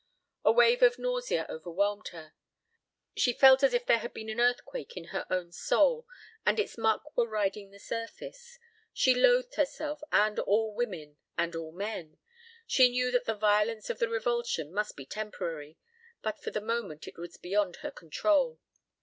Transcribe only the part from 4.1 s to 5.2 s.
been an earthquake in